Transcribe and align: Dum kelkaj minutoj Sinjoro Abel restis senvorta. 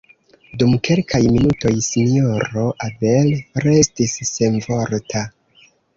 Dum 0.61 0.71
kelkaj 0.87 1.19
minutoj 1.33 1.73
Sinjoro 1.89 2.65
Abel 2.87 3.29
restis 3.67 4.17
senvorta. 4.31 5.27